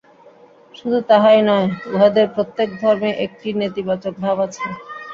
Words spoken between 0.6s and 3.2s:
শুধু তাহাই নয়, উহাদের প্রত্যেক ধর্মে